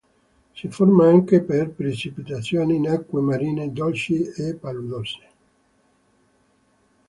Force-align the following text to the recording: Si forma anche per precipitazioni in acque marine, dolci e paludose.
Si 0.55 0.67
forma 0.69 1.07
anche 1.09 1.43
per 1.43 1.69
precipitazioni 1.69 2.73
in 2.75 2.89
acque 2.89 3.21
marine, 3.21 3.71
dolci 3.71 4.23
e 4.35 4.55
paludose. 4.55 5.27